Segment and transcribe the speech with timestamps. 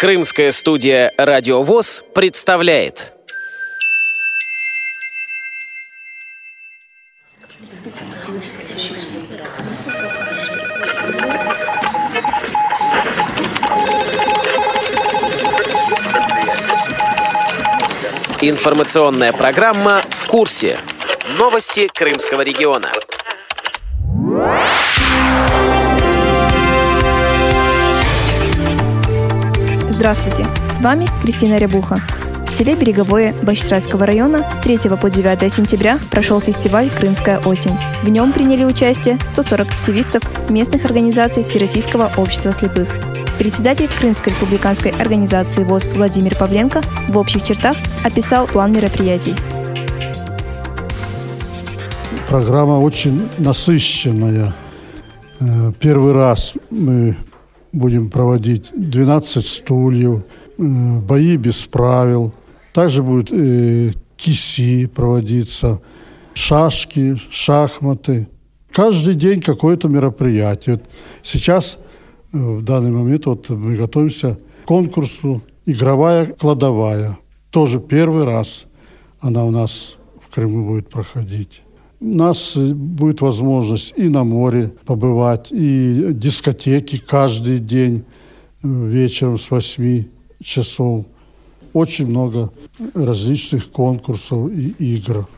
[0.00, 3.12] Крымская студия «Радиовоз» представляет.
[18.40, 20.78] Информационная программа «В курсе».
[21.36, 22.90] Новости Крымского региона.
[30.00, 32.00] Здравствуйте, с вами Кристина Рябуха.
[32.48, 37.76] В селе Береговое Бахчисарайского района с 3 по 9 сентября прошел фестиваль «Крымская осень».
[38.02, 42.88] В нем приняли участие 140 активистов местных организаций Всероссийского общества слепых.
[43.38, 49.34] Председатель Крымской республиканской организации ВОЗ Владимир Павленко в общих чертах описал план мероприятий.
[52.26, 54.54] Программа очень насыщенная.
[55.40, 57.16] Э, первый раз мы
[57.72, 60.22] будем проводить 12 стульев,
[60.58, 60.62] э,
[61.00, 62.32] бои без правил.
[62.72, 65.80] Также будет э, киси проводиться,
[66.34, 68.28] шашки, шахматы.
[68.72, 70.76] Каждый день какое-то мероприятие.
[70.76, 70.84] Вот
[71.22, 71.78] сейчас,
[72.32, 77.18] э, в данный момент, вот мы готовимся к конкурсу «Игровая кладовая».
[77.50, 78.66] Тоже первый раз
[79.20, 81.62] она у нас в Крыму будет проходить.
[82.00, 88.04] У нас э, будет возможность и на море побывать, и дискотеки каждый день
[88.62, 90.04] э, вечером с 8
[90.42, 91.04] часов.
[91.74, 92.52] Очень много
[92.94, 95.28] различных конкурсов и игр.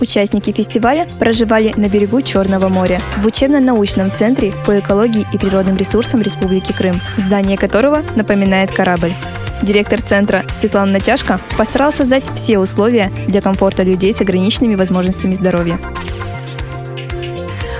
[0.00, 6.22] Участники фестиваля проживали на берегу Черного моря в учебно-научном центре по экологии и природным ресурсам
[6.22, 9.12] Республики Крым, здание которого напоминает корабль.
[9.64, 15.78] Директор центра Светлана Натяжко постарался создать все условия для комфорта людей с ограниченными возможностями здоровья.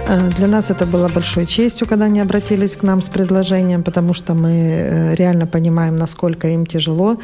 [0.06, 4.14] Э, для нас это было большой честью, когда они обратились к нам с предложением, потому
[4.14, 7.16] что мы э, реально понимаем, насколько им тяжело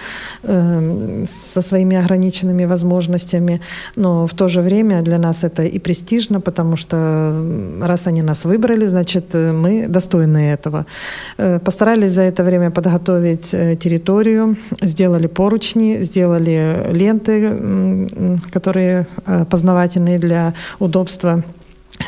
[0.42, 3.60] э, со своими ограниченными возможностями.
[3.96, 7.34] Но в то же время для нас это и престижно, потому что
[7.82, 10.86] раз они нас выбрали, значит, мы достойны этого.
[11.64, 18.08] Постарались за это время подготовить территорию, сделали поручни, сделали ленты,
[18.52, 19.06] которые
[19.50, 21.42] познавательные для удобства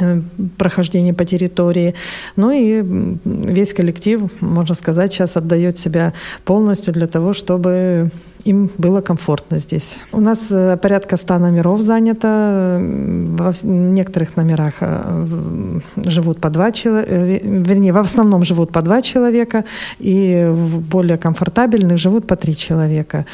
[0.00, 0.20] Э,
[0.56, 1.94] прохождения по территории.
[2.37, 2.82] Ну и
[3.25, 6.12] весь коллектив, можно сказать, сейчас отдает себя
[6.44, 8.10] полностью для того, чтобы
[8.44, 9.98] им было комфортно здесь.
[10.12, 12.78] У нас э, порядка 100 номеров занято.
[12.80, 19.64] В некоторых номерах э, живут по два человека, вернее, в основном живут по два человека,
[19.98, 23.26] и в более комфортабельных живут по три человека.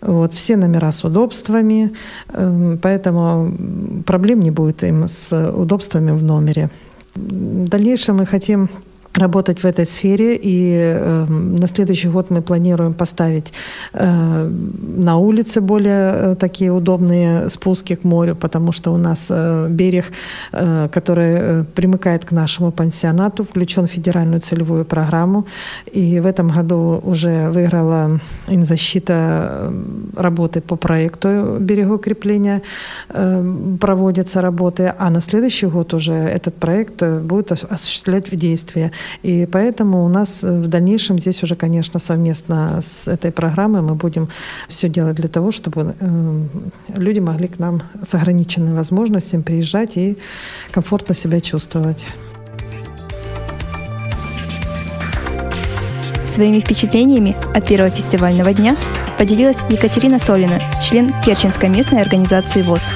[0.00, 1.92] Вот, все номера с удобствами,
[2.32, 3.52] эм, поэтому
[4.04, 6.70] проблем не будет им с удобствами в номере.
[7.14, 8.68] В дальнейшем мы хотим
[9.16, 10.38] работать в этой сфере.
[10.42, 13.52] И э, на следующий год мы планируем поставить
[13.92, 14.50] э,
[14.96, 20.04] на улице более э, такие удобные спуски к морю, потому что у нас э, берег,
[20.52, 25.46] э, который э, примыкает к нашему пансионату, включен в федеральную целевую программу.
[25.92, 29.72] И в этом году уже выиграла защита э,
[30.16, 32.62] работы по проекту берегоукрепления.
[33.08, 38.90] Э, проводятся работы, а на следующий год уже этот проект э, будет осуществлять в действии.
[39.22, 43.94] И поэтому у нас э, в дальнейшем здесь уже, конечно, совместно с этой программой мы
[43.94, 44.28] будем
[44.68, 46.42] все делать для того, чтобы э,
[46.94, 50.16] люди могли к нам с ограниченными возможностями приезжать и
[50.70, 52.06] комфортно себя чувствовать.
[56.24, 58.76] Своими впечатлениями от первого фестивального дня
[59.18, 62.88] поделилась Екатерина Солина, член Керченской местной организации ВОЗ.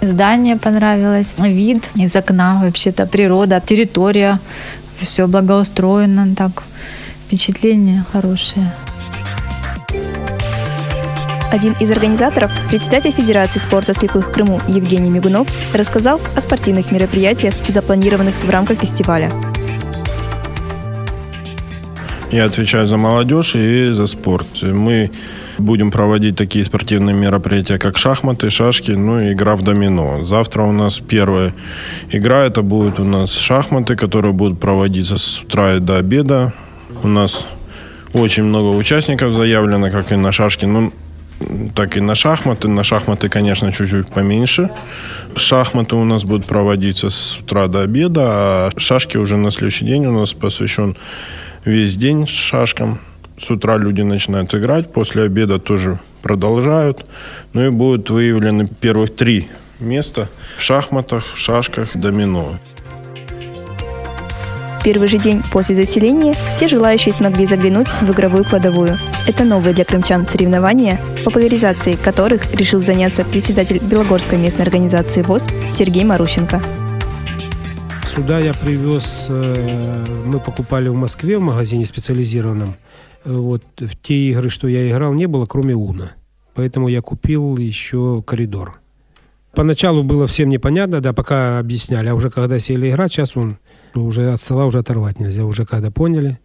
[0.00, 4.38] Здание понравилось, вид из окна, вообще-то природа, территория,
[4.96, 6.62] все благоустроено, так,
[7.26, 8.72] впечатление хорошее.
[11.50, 17.54] Один из организаторов, председатель Федерации спорта слепых в Крыму Евгений Мигунов, рассказал о спортивных мероприятиях,
[17.68, 19.32] запланированных в рамках фестиваля.
[22.30, 24.62] Я отвечаю за молодежь и за спорт.
[24.62, 25.10] Мы
[25.56, 30.24] будем проводить такие спортивные мероприятия, как шахматы, шашки, ну и игра в домино.
[30.26, 31.54] Завтра у нас первая
[32.10, 36.52] игра, это будет у нас шахматы, которые будут проводиться с утра до обеда.
[37.02, 37.46] У нас
[38.12, 40.92] очень много участников заявлено, как и на шашки, ну,
[41.74, 42.68] так и на шахматы.
[42.68, 44.68] На шахматы, конечно, чуть-чуть поменьше.
[45.34, 50.04] Шахматы у нас будут проводиться с утра до обеда, а шашки уже на следующий день
[50.04, 50.94] у нас посвящен
[51.64, 53.00] весь день с шашкам.
[53.40, 57.04] С утра люди начинают играть, после обеда тоже продолжают.
[57.52, 59.48] Ну и будут выявлены первых три
[59.80, 62.58] места в шахматах, шашках, домино.
[64.80, 68.96] В первый же день после заселения все желающие смогли заглянуть в игровую кладовую.
[69.26, 76.04] Это новые для крымчан соревнования, популяризацией которых решил заняться председатель Белогорской местной организации ВОЗ Сергей
[76.04, 76.62] Марущенко.
[78.18, 82.74] Сюда я привез, э, мы покупали в Москве в магазине специализированном.
[83.24, 86.16] Э, вот в те игры, что я играл, не было, кроме Уна.
[86.52, 88.80] Поэтому я купил еще коридор.
[89.54, 92.08] Поначалу было всем непонятно, да, пока объясняли.
[92.08, 93.58] А уже когда сели играть, сейчас он
[93.94, 95.44] уже от стола уже оторвать нельзя.
[95.44, 96.40] Уже когда поняли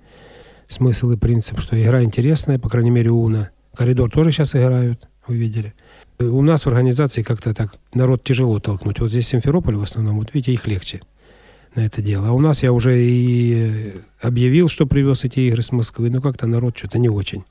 [0.68, 3.50] смысл и принцип, что игра интересная, по крайней мере, Уна.
[3.76, 5.74] Коридор тоже сейчас играют, вы видели.
[6.20, 9.00] У нас в организации как-то так народ тяжело толкнуть.
[9.00, 11.02] Вот здесь Симферополь в основном, вот видите, их легче
[11.76, 12.30] на это дело.
[12.30, 16.48] А у нас я уже и объявил, что привез эти игры с Москвы, но как-то
[16.48, 17.44] народ что-то не очень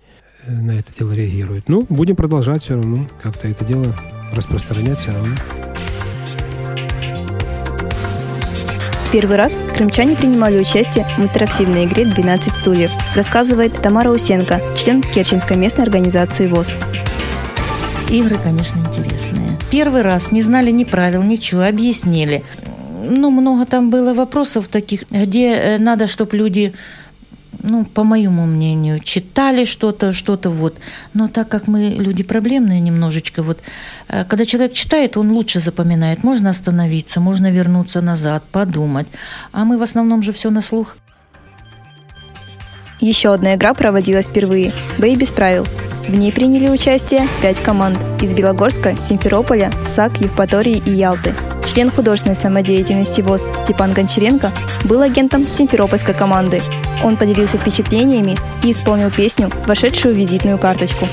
[0.47, 1.69] э, на это дело реагирует.
[1.69, 3.87] Ну, будем продолжать все равно, как-то это дело
[4.33, 5.35] распространять все равно.
[9.13, 15.59] Первый раз крымчане принимали участие в интерактивной игре «12 стульев», рассказывает Тамара Усенко, член Керченской
[15.59, 16.77] местной организации ВОЗ.
[18.09, 19.51] Игры, конечно, интересные.
[19.71, 22.43] Первый раз не знали ни правил, ничего, объяснили
[23.03, 26.73] ну, много там было вопросов таких, где э, надо, чтобы люди
[27.63, 30.79] ну, по моему мнению, читали что-то, что-то вот.
[31.15, 33.61] Но так как мы люди проблемные немножечко, вот,
[34.09, 36.25] э, когда человек читает, он лучше запоминает.
[36.25, 39.07] Можно остановиться, можно вернуться назад, подумать.
[39.53, 40.97] А мы в основном же все на слух.
[43.03, 45.67] Еще одна игра проводилась впервые– «Бей без правил».
[46.09, 51.35] В ней приняли участие пять команд из Белогорска, Симферополя, САК, Евпатории и Ялты–
[51.65, 54.53] Член художественной самодеятельности ВОЗ Степан Гончаренко
[54.85, 56.61] был агентом симферопольской команды.
[57.05, 61.09] Он поделился впечатлениями и исполнил песню, вошедшую в визитную карточку.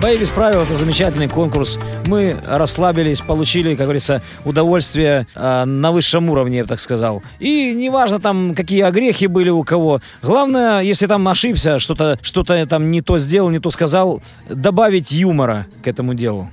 [0.00, 1.78] «Бои без правил»— это замечательный конкурс.
[2.06, 7.22] Мы расслабились, получили, как говорится, удовольствие э, на высшем уровне, я бы так сказал.
[7.38, 10.00] И неважно там, какие огрехи были у кого.
[10.22, 15.66] Главное, если там ошибся, что-то что там не то сделал, не то сказал, добавить юмора
[15.84, 16.48] к этому делу.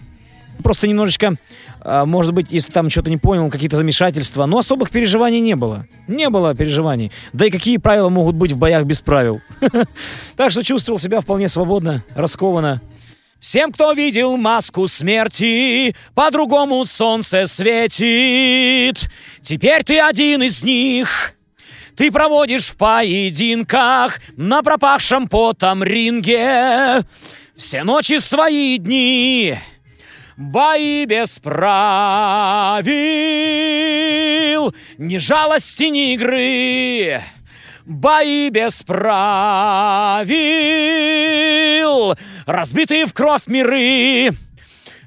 [0.61, 1.35] Просто немножечко,
[1.79, 5.87] а, может быть, если там что-то не понял, какие-то замешательства, но особых переживаний не было.
[6.07, 7.13] Не было переживаний.
[7.31, 9.39] Да и какие правила могут быть в боях без правил?
[10.35, 12.81] Так что чувствовал себя вполне свободно, раскованно.
[13.39, 19.09] Всем, кто видел маску смерти, по-другому солнце светит.
[19.43, 21.33] Теперь ты один из них.
[21.95, 27.03] Ты проводишь в поединках на пропавшем потом ринге.
[27.55, 29.57] Все ночи свои дни.
[30.37, 32.85] Бои без правил,
[34.99, 37.23] ни жалости, ни игры,
[37.85, 40.27] бои без правил,
[42.47, 44.31] разбитые в кровь миры.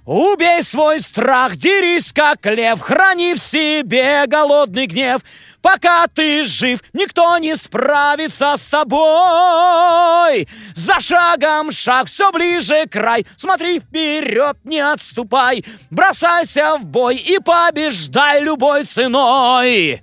[0.07, 5.23] Убей свой страх, дерись как лев, храни в себе голодный гнев—
[5.63, 10.49] Пока ты жив, никто не справится с тобой.
[10.75, 13.27] За шагом шаг, все ближе край.
[13.37, 15.65] Смотри вперед, не отступай.
[15.91, 20.03] Бросайся в бой и побеждай любой ценой.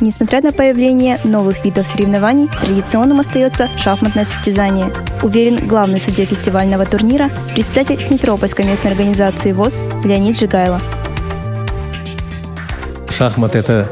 [0.00, 4.92] Несмотря на появление новых видов соревнований, традиционным остается шахматное состязание.
[5.22, 10.80] Уверен главный судья фестивального турнира, председатель Симферопольской местной организации ВОЗ Леонид Жигайло.
[13.08, 13.88] Шахмат– это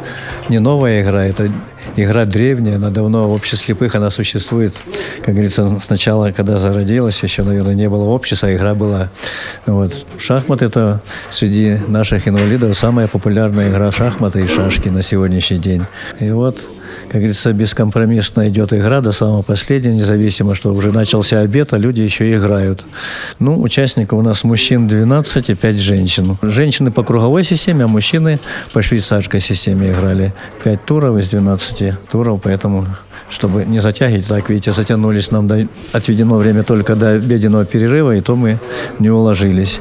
[0.50, 1.50] не новая игра, это
[1.96, 4.74] игра древняя, она давно в обществе слепых, она существует,
[5.24, 9.10] как говорится, сначала, когда зародилась, еще, наверное, не было общества, а игра была.
[9.66, 10.06] Вот.
[10.18, 15.82] Шахмат– это среди наших инвалидов самая популярная игра шахматы и шашки на сегодняшний день.
[16.20, 16.58] И вот
[17.14, 22.00] как говорится, бескомпромиссно идет игра до самого последнего, независимо, что уже начался обед, а люди
[22.00, 22.84] еще играют.
[23.38, 26.36] Ну, участников у нас мужчин 12 и 5 женщин.
[26.42, 28.40] Женщины по круговой системе, а мужчины
[28.72, 30.34] по швейцарской системе играли.
[30.64, 32.88] 5 туров из 12 туров, поэтому
[33.30, 34.26] чтобы не затягивать.
[34.26, 38.58] Так, видите, затянулись нам, до, отведено время только до обеденного перерыва, и то мы
[38.98, 39.80] не уложились.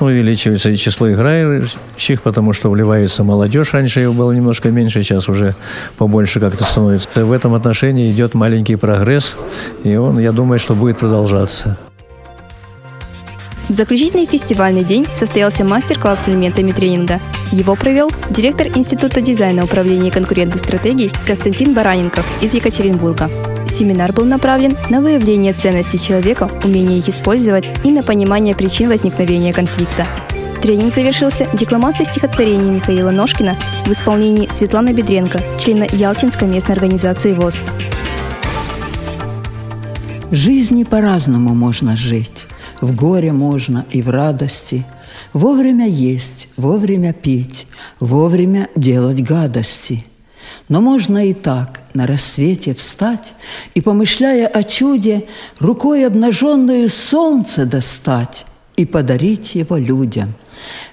[0.00, 3.74] Увеличивается и число играющих, потому что вливается молодежь.
[3.74, 5.54] Раньше его было немножко меньше, сейчас уже
[5.98, 7.24] побольше как-то становится.
[7.24, 9.36] В этом отношении идет маленький прогресс,
[9.84, 11.76] и он, я думаю, что будет продолжаться.
[13.68, 17.20] В заключительный фестивальный день состоялся мастер-класс с элементами тренинга.
[17.52, 23.30] Его провел директор Института дизайна управления конкурентных стратегий Константин Бараненков из Екатеринбурга.
[23.70, 29.52] Семинар был направлен на выявление ценностей человека, умение их использовать и на понимание причин возникновения
[29.52, 30.06] конфликта.
[30.60, 37.62] Тренинг завершился декламацией стихотворения Михаила Ножкина в исполнении Светланы Бедренко, члена Ялтинской местной организации ВОЗ.
[40.30, 42.46] В жизни по-разному можно жить.
[42.80, 44.84] В горе можно и в радости.
[45.32, 47.66] Вовремя есть, вовремя пить,
[47.98, 50.04] вовремя делать гадости.
[50.68, 53.34] Но можно и так на рассвете встать
[53.74, 55.26] и, помышляя о чуде,
[55.58, 60.34] рукой обнаженную солнце достать и подарить его людям–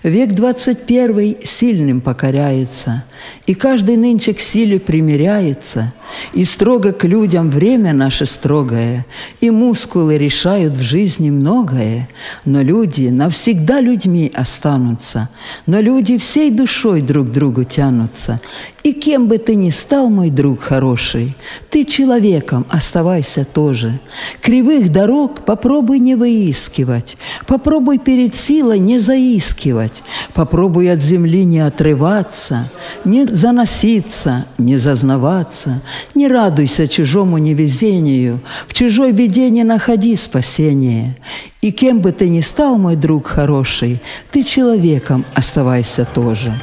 [0.04, 3.04] Век 21 сильным покоряется,
[3.46, 5.94] И каждый нынче к силе примиряется,
[6.34, 9.06] И строго к людям время наше строгое,
[9.42, 12.08] И мускулы решают в жизни многое,
[12.46, 15.30] Но люди навсегда людьми останутся,
[15.66, 18.40] Но люди всей душой друг к другу тянутся.
[18.84, 21.36] И кем бы ты ни стал, мой друг хороший,
[21.70, 24.00] Ты человеком оставайся тоже.
[24.42, 30.04] Кривых дорог попробуй не выискивать, Попробуй перед силой не заискивать, делать.
[30.34, 32.70] Попробуй от земли не отрываться,
[33.06, 35.82] не заноситься, не зазнаваться,
[36.16, 41.18] не радуйся чужому невезению, в чужой беде не находи спасения.
[41.62, 46.54] И кем бы ты ни стал, мой друг хороший, ты человеком оставайся тоже.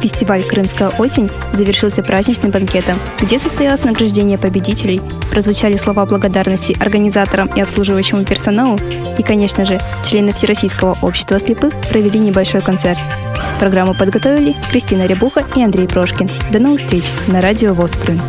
[0.00, 7.60] Фестиваль «Крымская осень» завершился праздничным банкетом, где состоялось награждение победителей, прозвучали слова благодарности организаторам и
[7.60, 8.78] обслуживающему персоналу,
[9.18, 12.98] и, конечно же, члены Всероссийского общества слепых провели небольшой концерт.
[13.58, 16.30] Программу подготовили Кристина Рябуха и Андрей Прошкин.
[16.50, 18.20] До новых встреч на радио ВОЗ Крым.